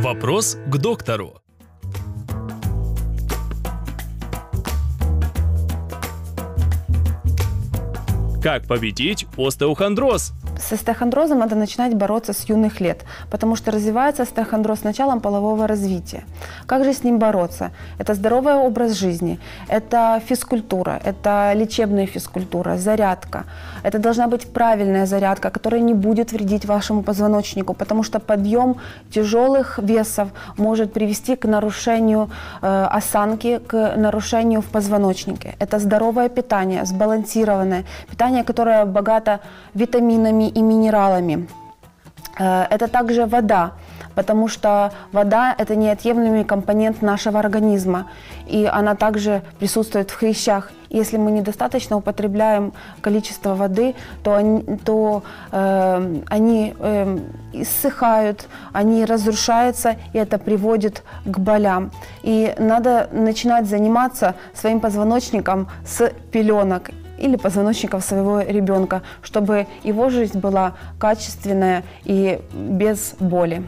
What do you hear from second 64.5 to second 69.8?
своим позвоночником с пеленок или позвоночников своего ребенка, чтобы